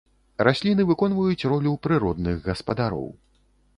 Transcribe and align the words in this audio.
Расліны 0.45 0.85
выконваюць 0.91 1.47
ролю 1.53 1.73
прыродных 1.85 2.43
гаспадароў. 2.49 3.07